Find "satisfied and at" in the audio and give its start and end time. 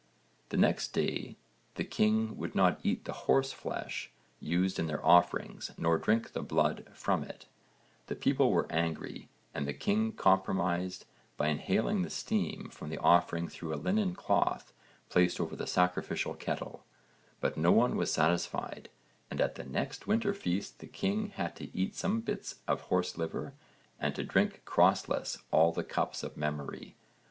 18.11-19.53